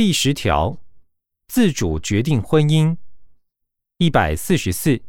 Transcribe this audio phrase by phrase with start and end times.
[0.00, 0.78] 第十条，
[1.46, 2.96] 自主决定婚姻。
[3.98, 5.02] 一百四十四，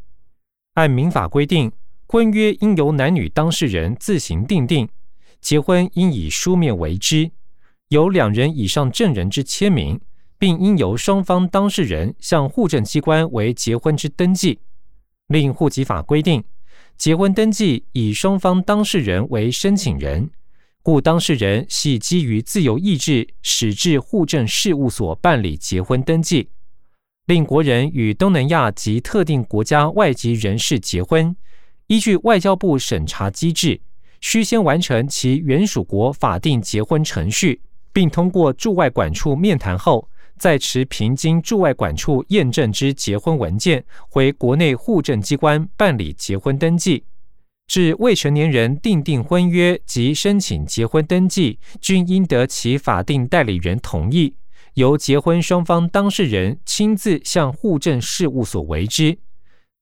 [0.73, 1.71] 按民法规定，
[2.09, 4.89] 婚约应由男女当事人自行订定，
[5.39, 7.31] 结婚应以书面为之，
[7.87, 9.97] 有两人以上证人之签名，
[10.37, 14.59] 并应由双方当事人向户政机关为结婚之登记。
[15.27, 16.43] 另户籍法规定，
[16.97, 20.29] 结婚登记以双方当事人为申请人。
[20.83, 26.49] 故当事人系基于自由意志，始至户政事务所办理结婚登记。
[27.27, 31.35] 令国人与东南亚及特定国家外籍人士结婚，
[31.85, 33.79] 依据外交部审查机制，
[34.21, 37.61] 需先完成其原属国法定结婚程序，
[37.93, 40.09] 并通过驻外管处面谈后，
[40.39, 47.03] 再持凭经驻外管处验证之结婚文件，回国内户政机关办理结婚登记。
[47.71, 54.35] 至未成年人订定婚约及申请结婚登记，均应得其法定代理人同意，
[54.73, 59.19] 由结婚双方当事人亲自向户政事务所为之。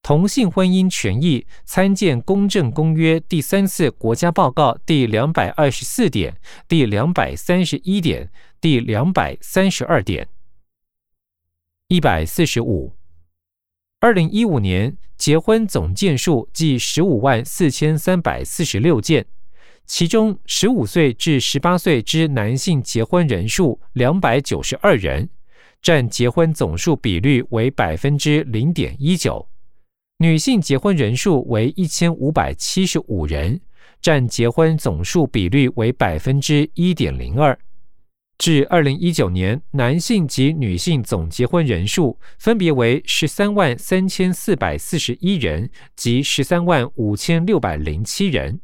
[0.03, 8.29] 同性婚姻权益参见《公证公约》第三次国家报告第两百二十四点、第两百三十一点、
[8.61, 10.29] 第两百三十二点。
[11.87, 12.98] 一百四十五。
[14.01, 19.25] 二零一五年结婚总件数计十五万四千三百四十六件，
[19.85, 25.29] 其中十五岁至十八岁之男性结婚人数两百九十二人，
[25.81, 29.49] 占结婚总数比率为百分之零点一九；
[30.19, 33.59] 女性结婚人数为一千五百七十五人，
[34.01, 37.59] 占结婚总数比率为百分之一点零二。
[38.39, 48.61] 至二零一九年，男性及女性总结婚人数分别为十三万三千四百四十一人及十三万五千六百零七人，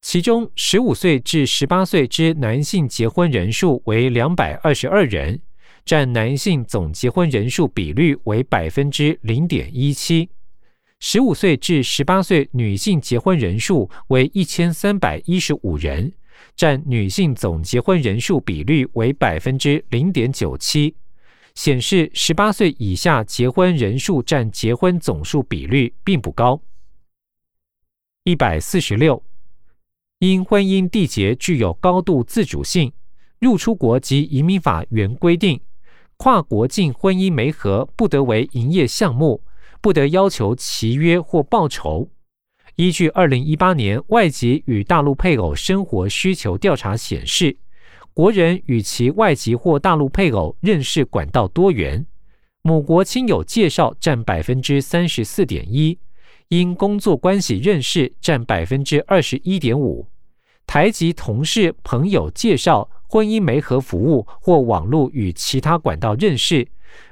[0.00, 5.40] 其中十五岁至十八岁之男性结婚人数为两百二十二人，
[5.84, 10.26] 占男性总结婚人数比率为百分之零点一七；
[10.98, 16.12] 十五岁至十八岁女性结婚人数为一千三百一十五人。
[16.54, 20.94] 占女性总结婚人数比率为百分之零点九七，
[21.54, 26.62] 显示十八岁以下结婚人数占结婚总数比率并不高。
[28.24, 29.24] 一百四十六，
[30.20, 32.92] 因婚姻缔结具有高度自主性，
[33.40, 35.60] 入出国及移民法原规定，
[36.16, 39.42] 跨国境婚姻媒合不得为营业项目，
[39.80, 42.10] 不得要求契约或报酬。
[42.82, 47.56] 依据二零一八年外籍与大陆配偶生活需求调查显示，
[48.12, 52.04] 国人与其外籍或大陆配偶认识管道多元，
[52.62, 55.96] 母国亲友介绍占百分之三十四点一，
[56.48, 60.08] 因工作关系认识占百分之二十一点五，
[60.66, 66.66] 台籍同事朋友介绍婚姻媒合服务或网络与其他管道认识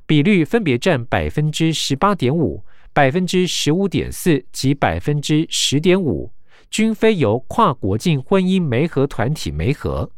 [0.05, 2.65] 比率分别占百分之十八点五。
[2.93, 6.33] 百分之十五点四及百分之十点五，
[6.71, 10.11] 均非由跨国境婚姻媒合团体媒合。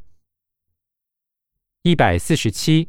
[1.83, 2.89] 一百四十七，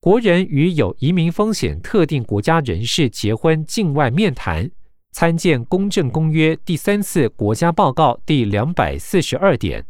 [0.00, 4.70] 国人与有移民风险特定国家人士结婚境外面谈，
[5.10, 9.86] 参见《公证公约》第三次国家报告第两百四十二点。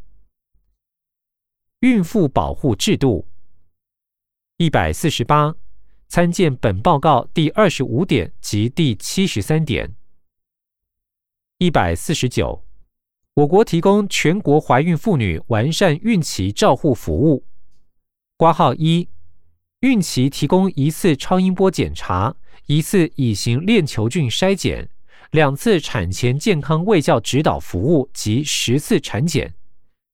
[1.81, 3.29] 孕妇保护制度。
[4.57, 5.55] 一百四十八。
[6.09, 9.95] 参见本报告第二十五点及第七十三点。
[11.59, 12.65] 一百四十九，
[13.35, 17.45] 我国提供全国怀孕妇女完善孕期照护服务。
[18.37, 19.09] 挂号一，
[19.81, 24.89] 孕期提供一次超音波检查，一次乙型链球菌筛检，
[25.33, 29.56] 两次产前健康卫教指导服务及十次产检。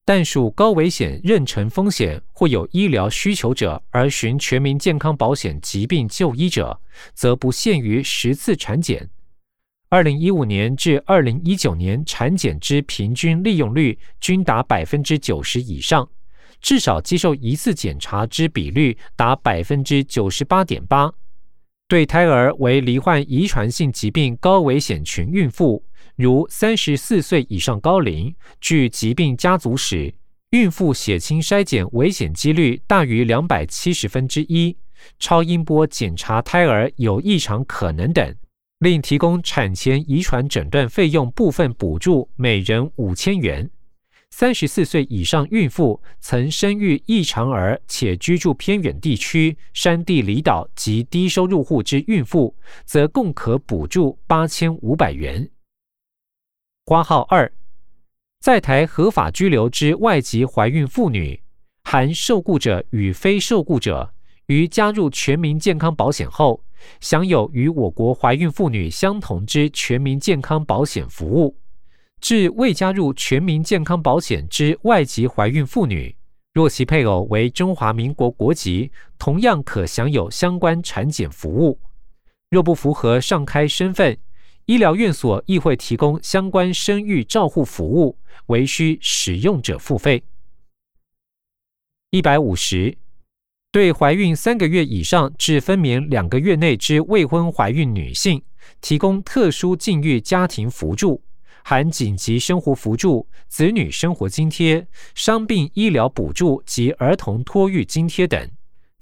[0.05, 6.81] 但属高危险、妊娠风险或有医疗需求者而寻全民健康保险疾病就医者，
[7.15, 9.09] 则不限于十次产检。
[9.89, 16.09] 二零一五年至二零一九年产检之平均利用率均达百分之九十以上，
[16.61, 21.13] 至少接受一次检查之比率达百分之九十八点八。
[21.87, 25.85] 对胎儿为罹患遗传性疾病高危险群孕妇。
[26.17, 30.15] 如三十四岁以上高龄、具疾病家族史、
[30.51, 34.77] 孕妇血清筛检危险几率大于两百七十分之一、
[35.19, 38.37] 超音波检查胎儿有异常可能等，
[38.81, 43.71] 另提供产前遗传诊断费用部分补助，每人五千元。
[44.31, 52.57] 三十四岁以上孕妇曾生育异常儿且居住偏远地区、山地离岛及低收入户之孕妇，
[52.87, 55.49] 则共可补助八千五百元。
[56.93, 57.51] 挂号二，
[58.39, 61.43] 在台合法居留之外籍怀孕妇女
[61.85, 64.13] （含受雇者与非受雇者）
[64.45, 66.63] 于加入全民健康保险后，
[67.01, 71.57] 享有与我国怀孕妇女相同之全民健康保险服务。
[72.21, 76.15] 至未加入全民健康保险之外籍怀孕妇女，
[76.53, 81.81] 若其配偶为中华民国国籍，同样可享有相关产检服务。
[82.51, 84.15] 若不符合上开身份，
[84.67, 88.17] 医疗院所亦会提供相关生育照护服务，
[88.47, 90.23] 唯需使用者付费。
[92.11, 92.97] 一百五十，
[93.71, 98.43] 对怀孕三个月以上至分娩两个月内之未婚怀孕女性，
[98.81, 101.23] 提供特殊境遇家庭扶助。
[101.65, 108.51] 含紧急生活扶助、子女生活津贴、伤病医疗补助及儿童托育津贴等，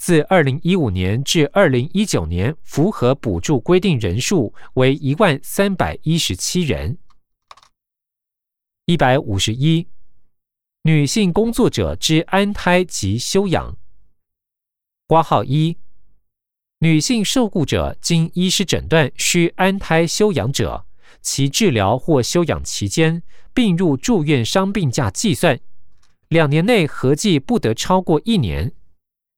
[0.01, 6.97] 自二零一五年至二零一九年，符合补助规定人数为一万三百一十七人。
[8.87, 9.89] 一百五十一，
[10.85, 13.77] 女性工作者之安胎及休养。
[15.07, 15.77] 挂号一，
[16.79, 20.87] 女性受雇者经医师诊断需安胎休养者。
[21.21, 25.61] 其治疗或休养期间并入住院伤病假计算，
[26.29, 28.73] 两年内合计不得超过一年。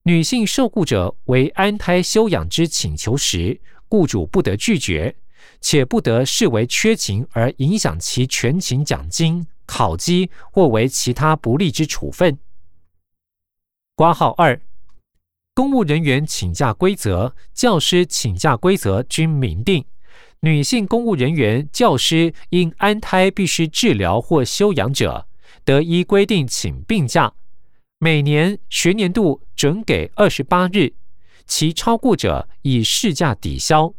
[0.05, 5.15] 女性受雇者为安胎休养之请求时，雇主不得拒绝，
[5.61, 12.37] 且不得视为缺勤而影响其全勤奖金、考绩或为其他不利之处分。
[13.95, 14.61] 挂号二，
[15.55, 19.85] 公务人员请假规则、教师请假规则均明定。
[20.41, 25.29] 女性公务人员、教师因安胎必须治疗或休养者，
[25.65, 27.33] 得依规定请病假，
[28.05, 30.93] 每年学年度准给二十八日，
[31.47, 33.95] 其超过者以事假抵消。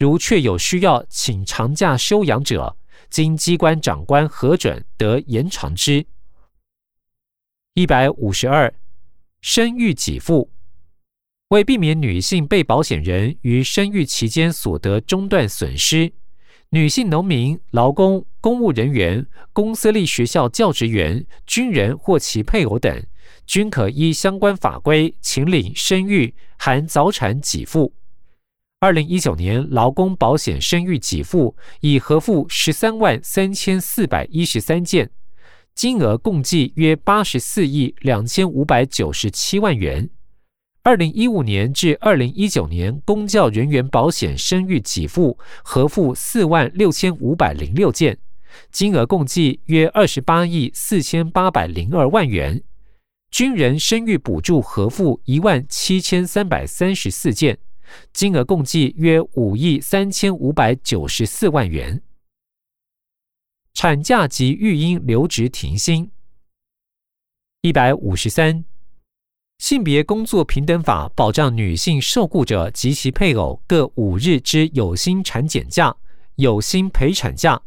[0.00, 2.76] 如确有需要请长假休养者，
[3.08, 6.06] 经机关长官核准，得延长之。
[7.74, 8.74] 一百五十二，
[9.40, 10.50] 生育给付。
[11.50, 16.12] 为避免女性被保险人于生育期间所得中断损失，
[16.70, 23.06] 女性农民、劳工、公务人员、公私立学校教职员、军人或其配偶等，
[23.46, 27.94] 均可依相关法规请领生育含早产给付。
[28.80, 35.10] 二零一九年劳工保险生育给付已核付十三万三千四百一十三件，
[35.74, 40.10] 金额共计约八十四亿两千五百九十七万元。
[40.82, 48.18] 二零一五年至二零一九年，公教人员保险生育给付核付四万六千五百零六件，
[48.70, 52.60] 金额共计约二十八亿四千八百零二万元；
[53.36, 57.58] 军人生育补助核付一万七千三百三十四件，
[58.10, 62.00] 金额共计约五亿三千五百九十四万元。
[63.74, 66.10] 产假及育婴留职停薪
[67.60, 68.64] 一百五十三。
[69.58, 75.94] 性别工作平等法保障女性受雇者及其配偶各五日之有薪产检假、
[76.36, 77.60] 有薪陪产假。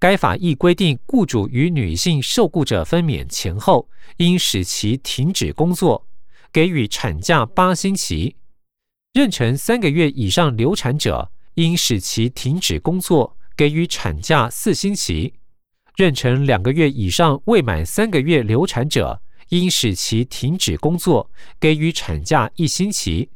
[0.00, 3.88] 该法亦规定，雇主与女性受雇者分娩前后，
[4.18, 6.06] 应使其停止工作，
[6.52, 8.36] 给予产假八星期；
[9.12, 15.32] 妊娠三个月以上流产者，应使其停止工作，给予产假四星期；
[15.96, 23.28] 妊娠两个月以上未满三个月流产者，应使其停止工作，给予产假一星期；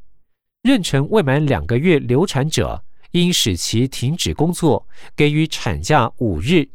[0.62, 4.86] 妊娠未满两个月流产者，应使其停止工作，
[5.16, 6.68] 给予产假五日。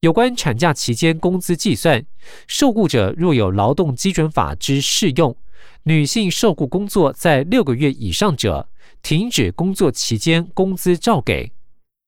[0.00, 2.06] 有关产假期间工资计算，
[2.46, 5.36] 受雇者若有劳动基准法之适用，
[5.82, 8.68] 女性受雇工作在六个月以上者，
[9.02, 11.50] 停止工作期间工资照给；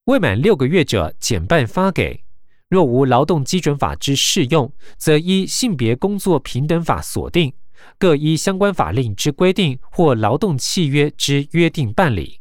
[0.05, 2.23] 未满六个月者，减半发给。
[2.69, 7.53] 若无劳动基准法之适用，则依性别工作平等法锁定，
[7.99, 12.39] 各依相关法令之规定或劳动契约之约定办理。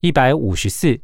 [0.00, 1.00] 一百五十四，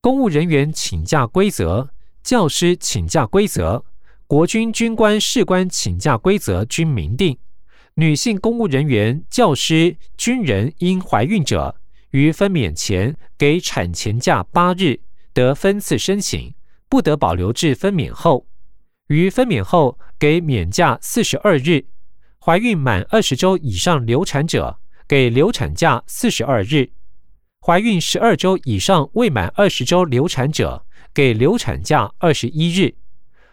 [0.00, 1.90] 公务人员请假规则、
[2.28, 3.86] 教师请假规则、
[4.26, 7.38] 国军军官士官请假规则均明定，
[7.94, 11.76] 女性公务人员、教师、军人因怀孕者，
[12.10, 15.00] 于分娩前给产前假八日，
[15.32, 16.52] 得分次申请。
[16.90, 18.46] 不得保留至分娩后，
[19.06, 21.86] 于分娩后给免假四十二日；
[22.38, 26.90] 怀孕满二十周以上流产者，给流产假四十二日；
[27.66, 30.84] 怀孕十二周以上未满二十周流产者，
[31.18, 32.94] 给流产假二十一日；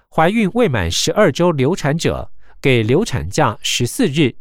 [0.07, 2.31] 怀孕未满十二周流产者，
[2.61, 4.35] 给流产假十四日。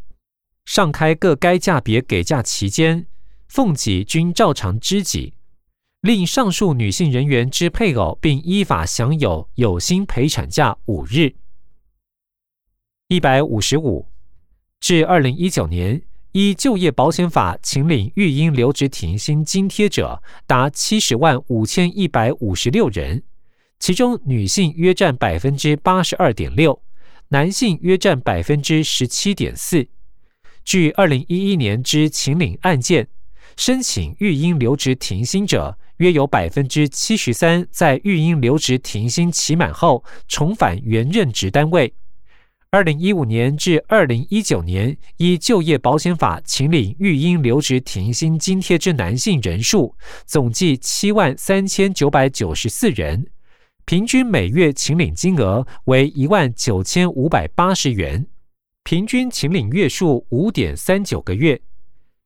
[0.66, 3.06] 上开各该假别给假期间，
[3.48, 5.32] 奉给均照常支给。
[6.02, 11.36] 令上述女性人员之配偶，并依法享有有薪陪产假五日。
[13.08, 14.06] 一百五十五，
[14.80, 16.02] 至二零一九年，
[16.34, 23.22] 依就业保险法请领育婴留职停薪津贴者达七十万五千一百五十六人，
[23.78, 26.82] 其中女性约占百分之八十二点六，
[27.28, 29.86] 男性约占百分之十七点四。
[30.64, 33.06] 据二零一一年之请领案件，
[33.56, 41.94] 申请育婴留职停薪者约有百分之七十三在育婴留职停薪期满后重返原任职单位。
[42.74, 49.94] 二零一五年至二零一九年，依就业保险法请领育婴留职停薪津贴之男性人数
[50.26, 53.28] 总计七万三千九百九十四人，
[53.84, 58.26] 平均每月请领金额为一万九千五百八十元，
[58.82, 61.60] 平均请领月数五点三九个月。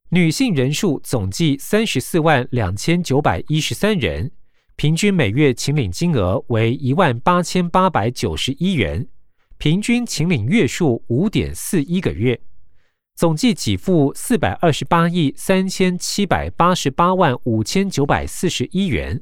[0.08, 4.30] 女性人数总计三十四万两千九百一十三人，
[4.76, 9.06] 平均每月请领金额为一万八千八百九十一元。
[9.58, 12.40] 平均请领月数五点四一个月，
[13.16, 19.20] 总计给付四百二十八亿三千七百八十八万五千九百四十一元。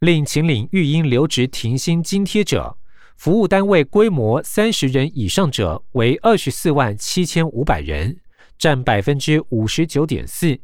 [0.00, 2.76] 另请领育婴留职停薪津贴者，
[3.16, 8.18] 服务单位规模三十人以上者为二十四万七千五百人，
[8.58, 10.58] 占百分之五十九点四；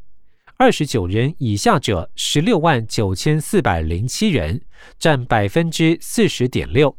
[0.59, 4.61] 二十九人以下者十六万九千四百零七人，
[4.99, 6.95] 占百分之四十点六。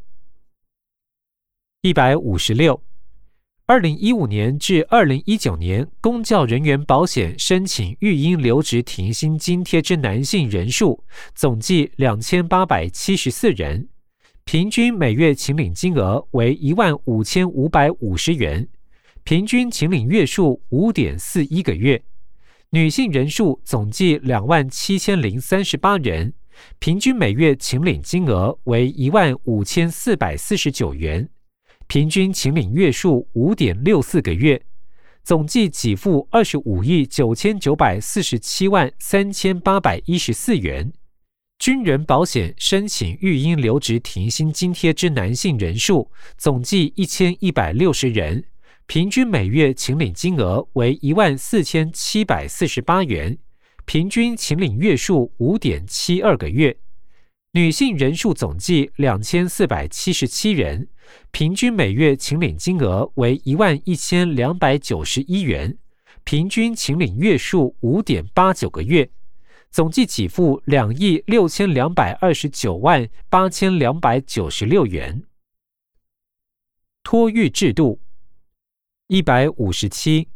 [1.82, 2.82] 一百五十六，
[3.64, 11.02] 二零一五年至二零一九年，公教人员保险申请育婴留职停薪津贴之男性人数
[11.34, 13.88] 总计两千八百七十四人，
[14.44, 18.68] 平均每月请领金额为一万五千五百五十元，
[19.24, 22.02] 平均请领月数五点四一个月。
[22.72, 26.34] 女性人数总计两万七千零三十八人，
[26.78, 31.26] 平均每月请领金额为一万五千四百四十九元。
[31.90, 34.62] 平均请领月数五点六四个月，
[35.24, 40.92] 总计给付二十五亿九千九百四十七万三千八百一十四元。
[41.58, 48.44] 军人保险申请育婴留职停薪津贴之男性人数总计一千一百六十人，
[48.86, 53.36] 平均每月请领金额为一万四千七百四十八元，
[53.84, 56.76] 平均请领月数五点七二个月。
[57.54, 60.86] 女性人数总计两千四百七十七人，
[61.30, 65.76] 平均每月请领金额为一万一千两百九十一元，
[66.24, 69.10] 平均请领月数五点八九个月，
[69.70, 75.22] 总计给付两亿六千两百二十九万八千两百九十六元。
[77.02, 78.00] 托育制度
[79.08, 80.28] 一百五十七。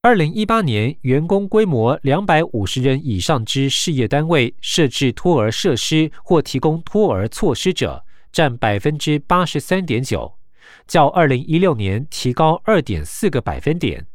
[0.00, 10.38] 二零一八年，员工规模两百五十人以上之事业单位设置托儿设施或提供托儿措施者，占百分之八十三点九，
[10.86, 14.06] 较二零一六年提高二点四个百分点。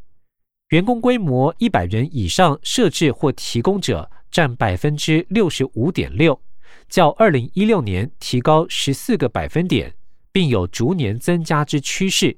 [0.70, 6.41] 员工规模一百人以上设置或提供者，占百分之六十五点六，
[6.89, 9.93] 较二零一六年提高十四个百分点，
[10.32, 12.38] 并有逐年增加之趋势。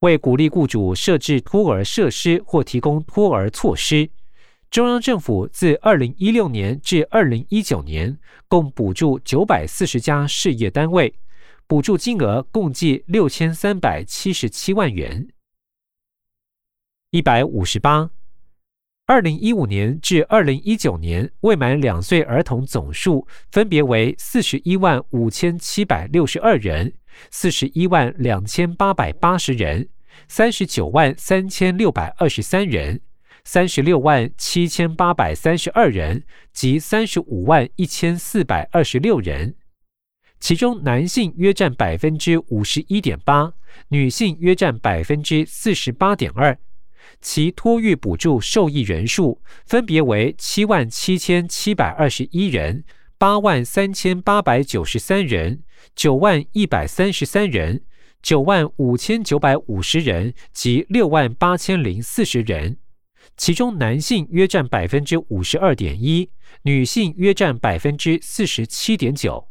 [0.00, 4.10] 为鼓励雇主设置托儿设施或提供托儿措施，
[4.76, 11.14] 中央政府自二零一六年至二零一九年共补助九百四十家事业单位，
[11.66, 15.28] 补助金额共计六千三百七十七万元。
[17.10, 18.10] 一百五十八，
[19.06, 26.92] 二零一五年至二零一九年未满两岁儿童总数分别为四十一万五千七百六十二人。
[27.30, 29.88] 四十一万两千八百八十人，
[30.28, 33.00] 三十九万三千六百二十三人，
[33.46, 39.54] 三十六万七千八百三十二人及三十五万一千四百二十六人，
[40.40, 43.52] 其中男性约占百分之五十一点八，
[43.90, 46.58] 女性约占百分之四十八点二。
[47.20, 52.82] 其托育补助受益人数分别为七万七千七百二十一人。
[53.16, 55.62] 八万三千八百九十三人，
[55.94, 57.84] 九万一百三十三人，
[58.20, 62.78] 九万五千九百五十人及六万八千零四十人，
[63.36, 66.30] 其中男性约占百分之五十二点一，
[66.62, 69.48] 女性约占百分之四十七点九。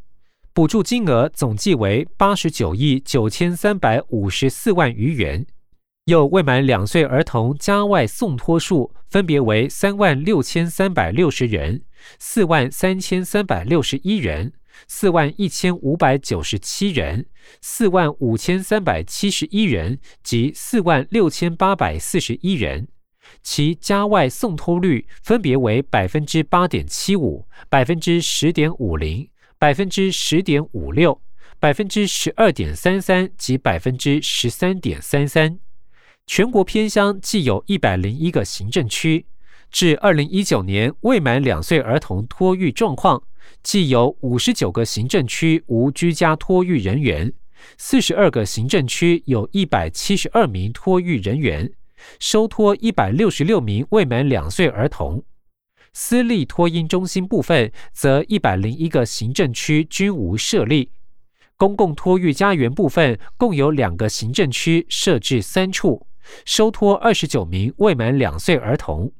[0.53, 5.45] 补助金额总计为八十九亿九千三百五十四万余元。
[6.05, 11.83] 有未满两岁儿童家外送托数分别为三万六千三百六十人。
[12.19, 14.53] 四万三千三百六十一人，
[14.87, 17.25] 四万一千五百九十七人，
[17.61, 22.87] 四万五千三百七十一人及四万六千八百四十一人，
[23.43, 31.21] 其家外送托率分别为百分之八点七五、百分之十点五零、百分之十点五六、
[31.59, 35.59] 百分之十二点三三及百分之十三点三三。
[36.27, 39.27] 全国偏乡既有一百零一个行政区，
[39.69, 43.21] 至二零一九年未满两岁儿童托育状况，
[43.61, 47.31] 既有五十九个行政区无居家托育人员，
[47.77, 51.71] 四十二个行政区有一百七十二名托育人员，
[52.19, 55.23] 收托一百六十六名未满两岁儿童。
[55.93, 60.91] 私立托婴中心部分，则一百零一个行政区均无设立。
[61.55, 66.05] 公共托育家园部分，共有两个行政区设置三处，
[66.43, 69.13] 收托二十九名未满两岁儿童。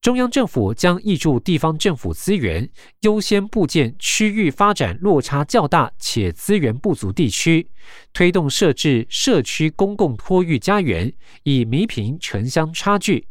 [0.00, 7.70] 中央政府将挹注地方政府资源，优先部件区域发展落差较大且资源不足地区，
[8.14, 13.26] 推动设置社区公共托育家园，以弥平城乡差距。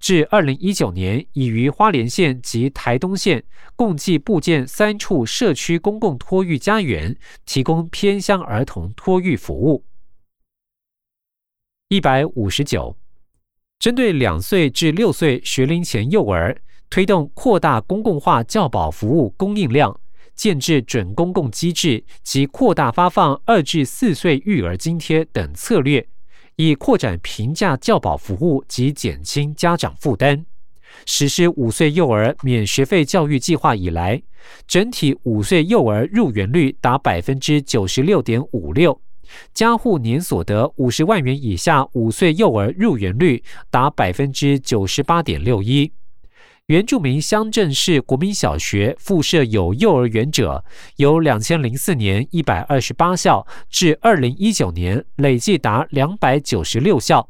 [0.00, 3.44] 至二零一九年，已于花莲县及台东县
[3.76, 9.84] 共计布建三处社区公共托育家园，提供偏乡儿童托育服务。
[11.88, 12.96] 一百五十九，
[13.78, 16.56] 针对两岁至六岁学龄前幼儿，
[16.90, 20.00] 推动扩大公共化教保服务供应量，
[20.34, 26.06] 建制准公共机制及扩大发放二至四岁育儿津贴等策略。
[26.56, 30.46] 以扩展平价教保服务及减轻家长负担。
[31.04, 34.22] 实施五岁幼儿免学费教育计划以来，
[34.66, 38.98] 整体五岁幼儿入园率达百分之九十六点五六，
[39.54, 45.92] 家户年所得五十万元以下五岁幼儿入园率达百分之九十八点六一。
[46.66, 50.64] 原住民乡镇市国民小学附设有幼儿园者，
[50.96, 57.28] 由两千零四年一百二十八校至二零一九年累计达两百九十六校，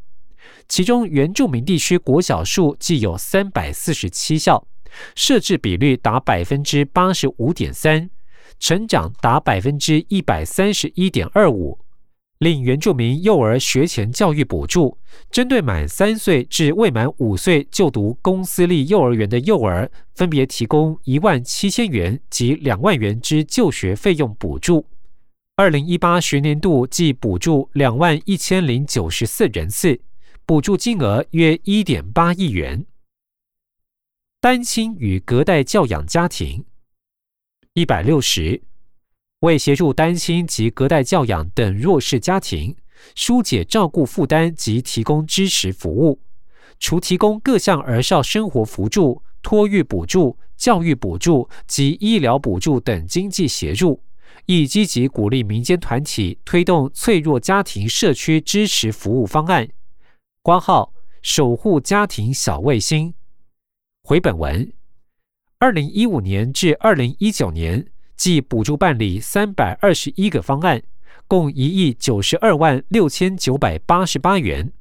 [0.67, 4.67] 其中原住民地区国小数计有三百四十七校，
[5.15, 8.09] 设置比率达百分之八十五点三，
[8.59, 11.79] 成长达百分之一百三十一点二五。
[12.38, 14.99] 另原住民幼儿学前教育补助，
[15.31, 24.87] 针对满三岁至未满五岁就读公私立幼儿园的幼儿，分别提供一万七千元及两万元之就学费用补助。
[25.57, 29.99] 二零一八学年度计补助两万一千零九十四人次，
[30.44, 32.85] 补助金额约一点八亿元。
[34.42, 36.66] 单亲与隔代教养家庭
[37.72, 38.62] 一百六十。
[39.40, 42.75] 为协助单亲及隔代教养等弱势家庭
[43.14, 46.20] 疏解照顾负担及提供支持服务，
[46.79, 54.03] 除提供各项儿少生活扶助、托育补助、教育补助及医疗补助等经济协助，
[54.46, 59.68] 亦积极鼓励民间团体推动脆弱家庭社区支持服务方案。
[60.40, 63.12] 挂号守护家庭小卫星。
[64.03, 64.72] 回本文，
[65.59, 67.87] 二零一五年至二零一九年。
[68.16, 70.83] 即补助办理三百二十一个方案，
[71.29, 74.72] 共一亿九十二万六千九百八十八元。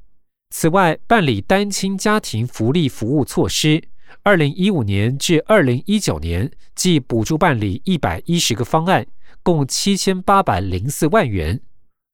[0.50, 3.82] 此外，办理单亲家庭福利服务措施，
[4.22, 9.06] 二零一五年至二零一九年，即补助办理一百一十个方案，
[9.42, 11.60] 共七千八百零四万元。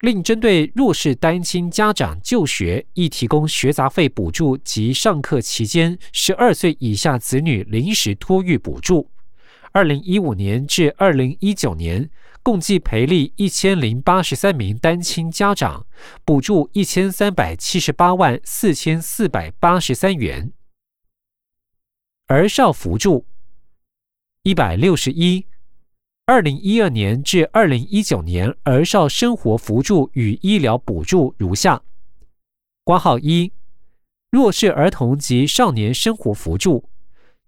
[0.01, 9.09] 另针对弱势单亲家长就学，亦提供学杂费补助及上课期间十二岁以下子女临时托育补助。
[9.73, 12.11] 二零一五年至二零一九年，
[12.43, 15.87] 共计培力一千零八十三名单亲家长，
[16.27, 20.53] 补助一千三百七十八万四千四百八十三元。
[22.27, 23.27] 儿少扶助
[24.43, 25.47] 一百六十一，
[26.27, 31.83] 二零一二年至二零一九年儿少生活扶助与医疗补助如下：
[32.85, 33.53] 挂号一，
[34.31, 36.91] 弱势儿童及少年生活扶助。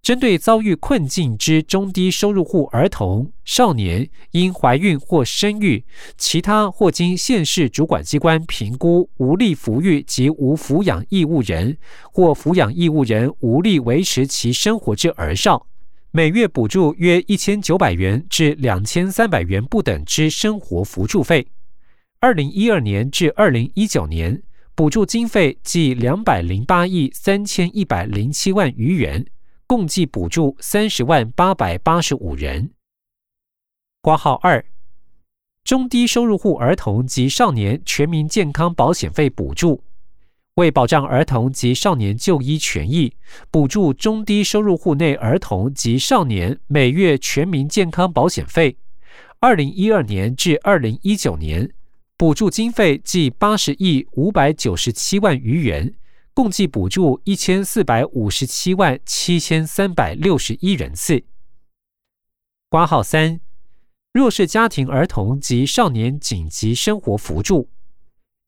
[0.04, 5.82] 针对遭遇困境之中低收入户儿童、少年，因怀孕或生育，
[6.18, 11.78] 其他或经县市主管机关评估无力抚育及无抚养义务人，
[12.12, 15.66] 或抚养义务人无力维持其生活之儿少，
[16.10, 21.46] 每月补助约一千九百元至两千三百元不等之生活扶助费。
[22.20, 24.42] 二零一二年至二零一九年，
[24.74, 29.24] 补助经费计两百零八亿三千一百零七万余元。
[29.74, 32.70] 共计补助三十万八百八十五人。
[34.00, 34.64] 挂号二，
[35.64, 39.82] 中低收入户儿童及少年全民健康保险费补助，
[40.54, 43.16] 为保障儿童及少年就医权益，
[43.50, 48.76] 补助中低收入户内儿童及少年每月全民健康保险费。
[49.40, 51.68] 二零一二年至二零一九年，
[52.16, 55.92] 补助经费计八十亿五百九十七万余元。
[56.34, 61.22] 共计补助一千四百五十七万七千三百六十一人次。
[62.68, 63.38] 挂号三，
[64.12, 67.70] 弱势家庭儿童及少年紧急生活扶助，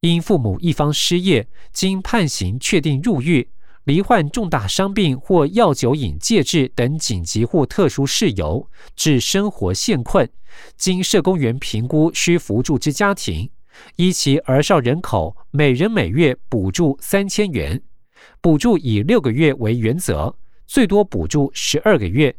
[0.01, 3.51] 因父母一方失业，经判刑确定入狱，
[3.85, 10.29] 罹患重大伤病或药酒瘾戒治等紧急或特殊事由，致生活陷困，
[10.77, 13.49] 经社工员评估需扶助之家庭，
[13.97, 17.83] 依其儿少人口，每人每月补助三千元，
[18.41, 20.37] 补助以六个月为原则，
[20.67, 22.37] 最多补助十二个月。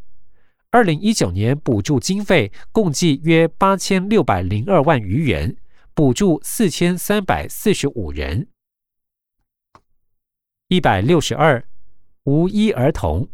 [0.70, 5.56] 二零一九年补助经费共计约八千六百零二万余元。
[5.94, 8.50] 补助四千三百四十五人，
[10.68, 11.68] 一百六十二
[12.26, 13.28] 无一儿童，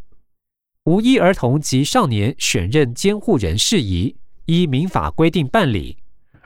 [0.86, 5.98] 无一儿童及少年选任监护人事宜，依民法规定办理。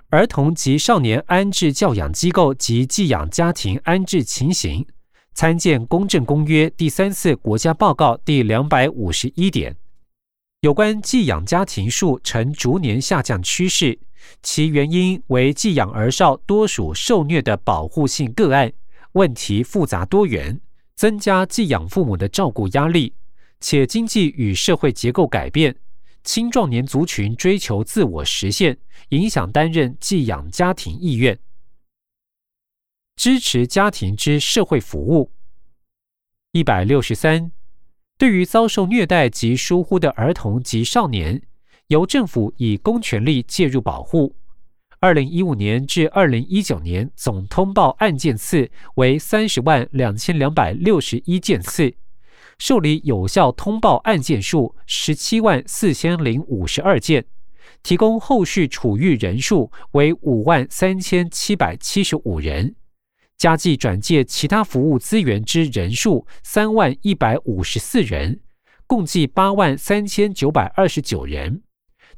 [0.10, 4.88] 儿童及少年安置教养机构及寄养家庭安置情形，
[5.34, 9.76] 参见《公正公约》第三次国家报告第两百五十一点。
[10.62, 14.00] 有关寄养家庭数呈逐年下降趋势。
[14.42, 18.72] 其原因为寄养儿少多属受虐的保护性个案，
[19.12, 20.60] 问题复杂多元，
[20.96, 23.14] 增加寄养父母的照顾压力，
[23.60, 25.76] 且经济与社会结构改变，
[26.28, 28.78] 青壮年族群追求自我实现，
[29.12, 31.40] 影响担任寄养家庭意愿。
[33.16, 35.32] 支持家庭之社会服务。
[36.52, 37.54] 一百六十三，
[38.18, 41.42] 对于遭受虐待及疏忽的儿童及少年。
[41.88, 44.36] 由政府以公权力介入保护。
[45.00, 51.96] 二零一五年至二零一九年总通报案件次为三十万两千两百六十一件次，
[52.58, 57.26] 受理有效通报案件数十七万四千零五十二件，
[57.84, 62.76] 提供后续处遇人数为五万三千七百七十五人，
[63.38, 68.40] 加计转介其他服务资源之人数三万一百五十四人，
[68.88, 71.62] 共计八万三千九百二十九人。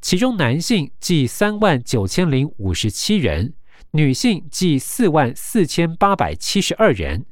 [0.01, 3.53] 其中男性计三万九千零五十七人，
[3.91, 7.25] 女性计四万四千八百七十二人。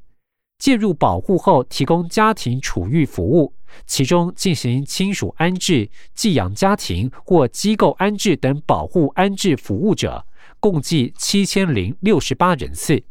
[0.58, 3.54] 介入保护后，提供家庭储育服务，
[3.86, 10.26] 其中进行亲属安置、寄养家庭或机构安置等保护安置服务者，
[10.60, 13.04] 共计七千零六十八人次。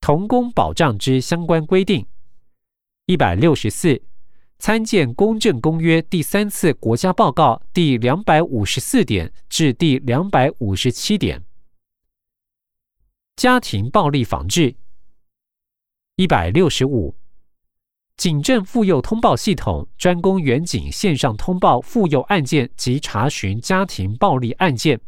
[0.00, 2.06] 童工保障之相关规定，
[3.06, 4.02] 一百六十四。
[4.56, 11.42] 参见《公正公约》第三次国家报告第两百五十四点至第两百五十七点。
[13.36, 14.76] 家庭暴力防治
[16.16, 17.16] 一百六十五，
[18.16, 25.00] 警政妇幼通报系统专供远警线上通报妇幼案件及查询家庭暴力案件。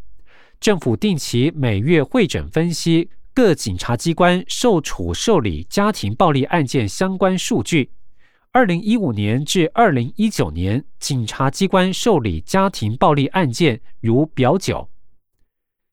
[0.58, 7.92] 政府定期每月会诊分析各警察机关受处受理家庭暴力案件相关数据。
[8.50, 14.90] 二零一五年至二零一九年，警察机关受理家庭暴力案件如表九。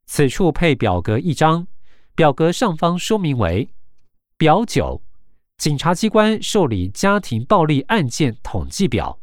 [0.08, 1.68] 此处配表格一张，
[2.16, 3.70] 表格上方说明为
[4.44, 5.02] 表九，
[5.58, 9.18] 警察机关受理家庭暴力案件统计表。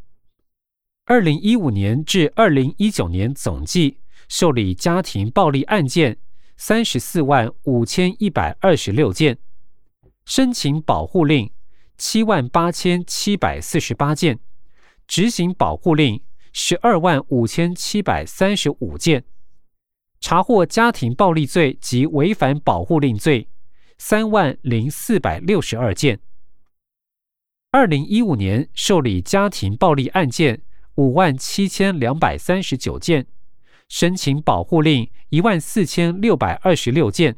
[1.05, 3.99] 二零一五年至二零一九年总计
[4.31, 6.17] 受理家庭暴力案件
[6.57, 9.37] 三十四万五千一百二十六件，
[10.25, 11.51] 申请保护令。
[11.99, 14.41] 七万八千七百四十八件，
[15.07, 16.23] 执行保护令
[16.55, 19.27] 十二万五千七百三十五件，
[20.19, 23.51] 查获家庭暴力罪及违反保护令罪
[24.03, 26.21] 三万零四百六十二件。
[27.71, 30.63] 二零一五年受理家庭暴力案件
[30.95, 33.27] 五万七千两百三十九件，
[33.91, 37.37] 申请保护令一万四千六百二十六件，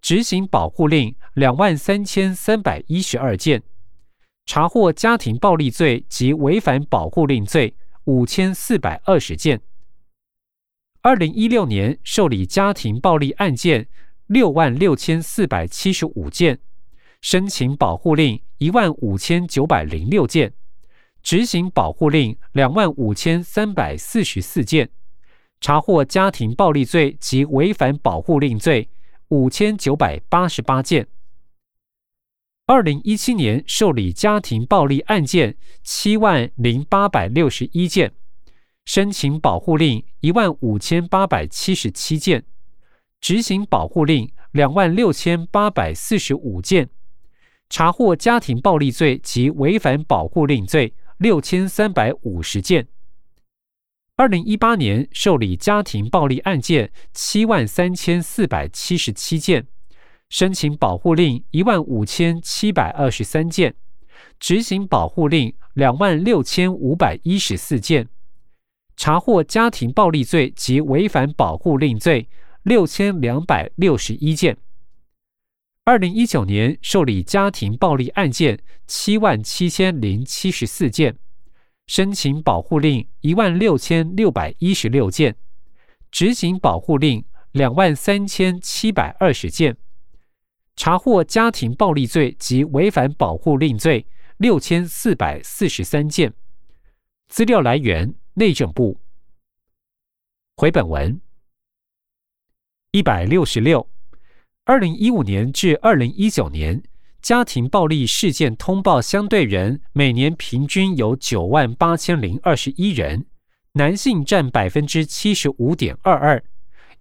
[0.00, 3.64] 执行保护令两万三千三百一十二件。
[4.46, 9.60] 查获家庭暴力罪及违反保护令罪五千四百二十件。
[11.02, 13.88] 二零一六年受理家庭暴力案件
[14.28, 16.58] 六万六千四百七十五件，
[17.22, 20.52] 申请保护令一万五千九百零六件，
[21.22, 24.90] 执行保护令两万五千三百四十四件。
[25.60, 28.90] 查获家庭暴力罪及违反保护令罪
[29.28, 31.08] 五千九百八十八件。
[32.66, 38.12] 二零一七年受理家庭暴力案件七万零八百六十一件，
[38.84, 42.44] 申请保护令一万五千八百七十七件，
[43.20, 46.88] 执行保护令两万六千八百四十五件，
[47.68, 52.88] 查获家庭暴力罪及违反保护令罪六千三百五十件。
[54.16, 59.66] 二零一八年受理家庭暴力案件七万三千四百七十七件。
[60.30, 63.74] 申请保护令一万五千七百二十三件，
[64.38, 68.10] 执行保护令两万六千五百一十四件，
[68.94, 72.28] 查获家庭暴力罪及违反保护令罪
[72.68, 74.58] 六千两百六十一件。
[75.84, 81.18] 二零一九年受理家庭暴力案件七万七千零七十四件，
[81.86, 85.34] 申请保护令一万六千六百一十六件，
[86.10, 89.78] 执行保护令两万三千七百二十件，
[90.76, 96.34] 查获家庭暴力罪及违反保护令罪六千四百四十三件。
[97.28, 99.00] 资料来源：内政部。
[100.54, 101.18] 回本文
[102.98, 103.88] 一百六十六。
[104.64, 106.82] 二零一五年至二零一九年，
[107.22, 113.26] 家庭暴力事件通报相对人每年平均有九万八千零二十一人，
[113.74, 116.42] 男性占百分之七十五点二二。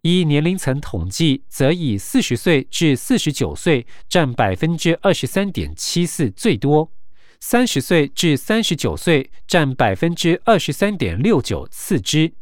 [0.03, 6.91] 依年龄层统计，则以四十岁至四十九岁占百分之二十三点七四最多，
[7.39, 12.33] 三十岁至三十九岁占百分之二十三点六九次之。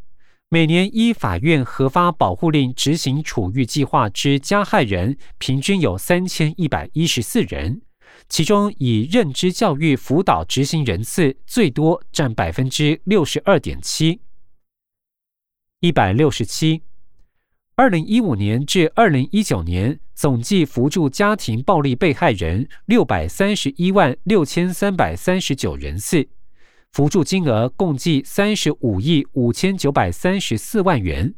[0.48, 7.82] 每年依法院核发保护令执行处遇计划之加害人，平均有三千一百一十四人，
[8.28, 14.20] 其中以认知教育辅导执行人次最多，占百分之六十二点七。
[15.80, 16.82] 一百六十七，
[17.74, 26.28] 二零一五年至二零一九年总计扶助家庭暴力被害人六百三十一万六千三百三十九人次。
[26.96, 31.34] 扶助金额共计三十五亿五千九百三十四万元。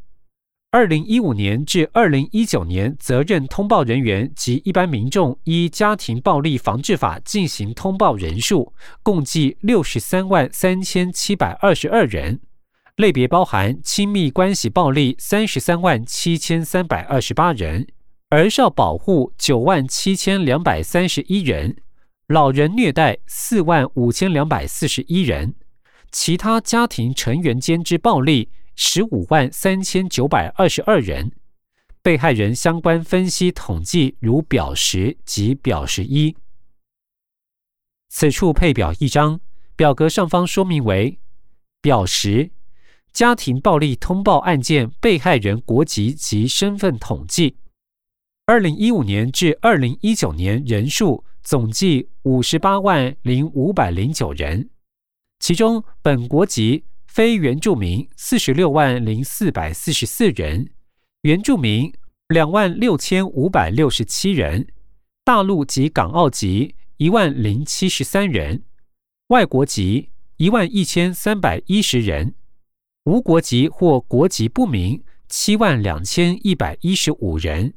[0.71, 12.39] 二零一五年至二零一九年，责任通报人员及一般民众依家庭暴力防治法进行通报人数共计六十三万三千七百二十二人，
[12.95, 17.85] 类别包含亲密关系暴力三十三万七千三百二十八人，
[18.31, 21.79] 儿少保护九万七千两百三十一人。
[22.29, 25.55] 老人虐待四万五千两百四十一人，
[26.13, 31.33] 其他家庭成员间之暴力十五万三千九百二十二人，
[32.03, 36.37] 被害人相关分析统计如表十及表十一。
[38.11, 39.41] 此处配表一张，
[39.75, 41.19] 表格上方说明为
[41.81, 42.51] 表十：
[43.11, 47.57] 家庭暴力通报案件被害人国籍及身份统计，
[48.45, 51.25] 二零一五年至二零一九年人数。
[51.49, 54.69] 总计五十八万零五百零九人，
[55.41, 60.69] 其中本国籍非原住民四十六万零四百四十四人，
[61.23, 61.91] 原住民
[62.29, 64.69] 两万六千五百六十七人，
[65.25, 68.65] 大陆及港澳籍一万零七十三人，
[69.29, 72.35] 外国籍一万一千三百一十人，
[73.05, 77.73] 无国籍或国籍不明七万两千一百一十五人，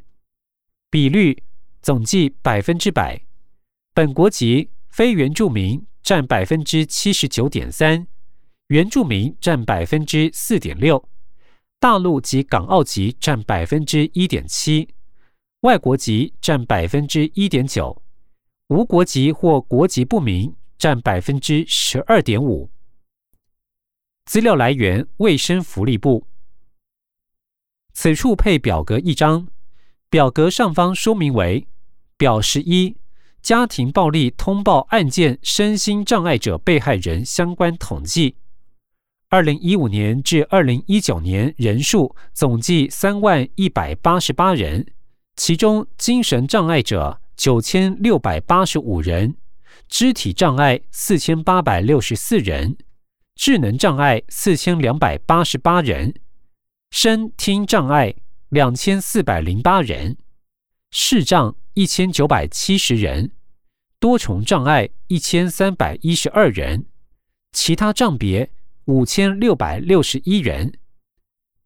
[0.90, 1.42] 比率
[1.82, 3.22] 总计百分之百。
[3.94, 8.08] 本国籍非原住民占百分之七十九点三，
[8.68, 11.10] 原住民占百分之四点六，
[11.78, 14.88] 大陆及港澳籍占百分之一点七，
[15.62, 18.02] 外国籍占百分之一点九，
[18.68, 22.72] 无国籍或国籍不明占百分之十二点五。
[24.24, 26.26] 资料来源：卫生福利部。
[27.92, 29.50] 此处配表格一张，
[30.10, 31.68] 表格上方说明为
[32.16, 32.96] 表十一。
[33.42, 38.36] 家庭暴力通报案件身心障碍者被害人相关统计，
[39.30, 44.86] 二零一五年至二零一九年人数总计三万一百八十八人，
[45.36, 49.36] 其中精神障碍者九千六百八十五人，
[49.90, 52.78] 肢体障碍四千八百六十四人，
[53.36, 56.14] 智能障碍四千两百八十八人，
[56.92, 58.14] 身听障碍
[58.50, 60.16] 两千四百零八人，
[60.92, 61.56] 视障。
[61.74, 63.32] 一千九百七十人，
[63.98, 66.86] 多重障碍一千三百一十二人，
[67.54, 68.52] 其他障别
[68.86, 70.74] 五千六百六十一人，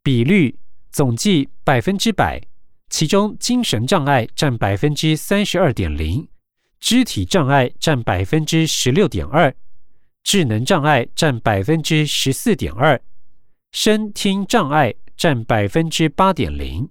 [0.04, 0.60] 比率
[0.92, 2.40] 总计百分之百，
[2.88, 6.28] 其中精神障碍占百分之三十二点零，
[6.80, 9.56] 肢体障碍占百分之十六点二，
[10.22, 13.02] 智能障碍占百分之十四点二，
[13.72, 16.88] 身听障碍占百分之八点零，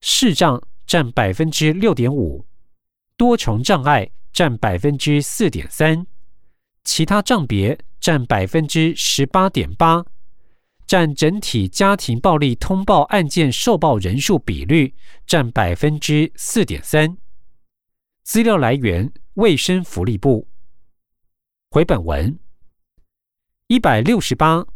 [0.00, 0.60] 视障。
[0.86, 2.46] 占百分之六点五，
[3.16, 6.06] 多重障碍占百分之四点三，
[6.84, 10.04] 其他障别占百分之十八点八，
[10.86, 14.94] 占整体家庭暴力通报案件受报人数比率
[15.26, 17.16] 占百分之四点三。
[18.22, 20.48] 资料来源：卫生福利部。
[21.70, 22.38] 回本文
[23.68, 24.66] 一百六十八，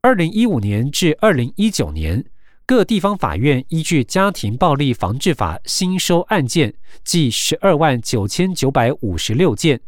[0.00, 2.24] 二零一五年至二零一九年。
[2.70, 9.80] 各地方法院依据《家庭暴力防治法》新收案件计十二万九千九百五十六件，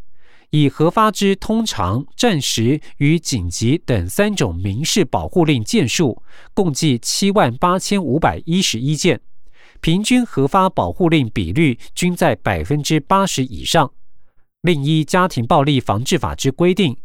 [0.51, 9.21] 以核发之通常、暂时与紧急等三种民事保护令件数，共计七万八千五百一十一件，
[9.81, 13.92] 平均核发保护令比率均在百分之八十以上。
[14.62, 16.97] 另依《家庭暴力防治法》之规定，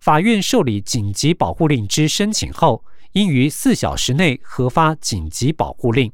[0.00, 6.12] 法院受理紧急保护令之申请后，应于四小时内核发紧急保护令。